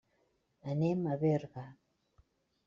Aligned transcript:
Anem 0.73 1.03
a 1.11 1.19
Berga. 1.25 1.67